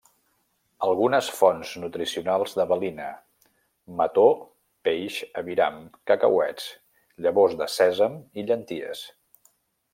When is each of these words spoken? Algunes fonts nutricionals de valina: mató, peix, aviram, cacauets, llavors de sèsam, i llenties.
Algunes 0.85 1.27
fonts 1.39 1.73
nutricionals 1.81 2.55
de 2.59 2.65
valina: 2.71 3.11
mató, 4.01 4.25
peix, 4.89 5.21
aviram, 5.45 5.79
cacauets, 6.13 6.69
llavors 7.27 7.57
de 7.63 7.73
sèsam, 7.79 8.21
i 8.43 8.51
llenties. 8.51 9.09